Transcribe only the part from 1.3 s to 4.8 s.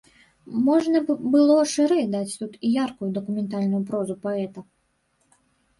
было шырэй даць тут і яркую дакументальную прозу паэта.